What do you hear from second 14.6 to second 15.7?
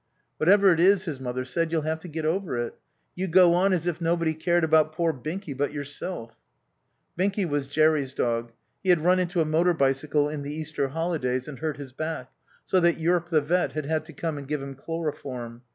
him chloroform.